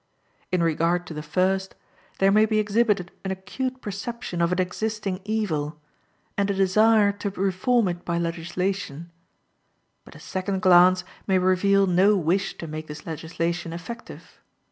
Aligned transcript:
In 0.51 0.63
regard 0.63 1.05
to 1.05 1.13
the 1.13 1.21
first, 1.21 1.75
there 2.17 2.31
may 2.31 2.47
be 2.47 2.57
exhibited 2.57 3.11
an 3.23 3.29
acute 3.29 3.81
perception 3.81 4.41
of 4.41 4.51
an 4.51 4.59
existing 4.59 5.21
evil, 5.25 5.79
and 6.35 6.49
a 6.49 6.55
desire 6.55 7.11
to 7.11 7.29
reform 7.29 7.87
it 7.87 8.03
by 8.03 8.17
legislation; 8.17 9.11
but 10.03 10.15
a 10.15 10.19
second 10.19 10.63
glance 10.63 11.03
may 11.27 11.37
reveal 11.37 11.85
no 11.85 12.17
wish 12.17 12.57
to 12.57 12.65
make 12.65 12.87
this 12.87 13.05
legislation 13.05 13.73
effective. 13.73 14.39